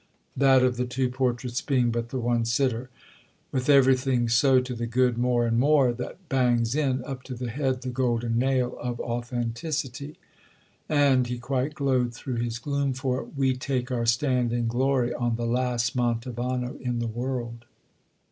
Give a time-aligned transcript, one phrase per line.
[0.35, 2.89] "That of the two portraits being but the one sitter.
[3.51, 7.51] With everything so to the good, more and more, that bangs in, up to the
[7.51, 10.17] head, the golden nail of authenticity,
[10.89, 15.45] and"—he quite glowed through his gloom for it—"we take our stand in glory on the
[15.45, 17.65] last Mantovano in the world."